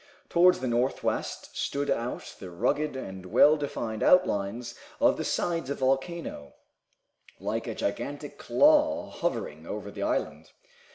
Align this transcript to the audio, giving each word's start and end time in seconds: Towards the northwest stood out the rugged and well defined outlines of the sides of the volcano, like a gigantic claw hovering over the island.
Towards 0.29 0.61
the 0.61 0.67
northwest 0.67 1.55
stood 1.55 1.87
out 1.91 2.35
the 2.39 2.49
rugged 2.49 2.95
and 2.95 3.23
well 3.27 3.55
defined 3.55 4.01
outlines 4.01 4.73
of 4.99 5.15
the 5.15 5.23
sides 5.23 5.69
of 5.69 5.77
the 5.77 5.85
volcano, 5.85 6.55
like 7.39 7.67
a 7.67 7.75
gigantic 7.75 8.39
claw 8.39 9.11
hovering 9.11 9.67
over 9.67 9.91
the 9.91 10.01
island. 10.01 10.49